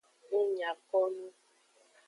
Ng 0.35 0.39
nya 0.55 0.69
ko 0.87 0.99
nu. 1.15 1.27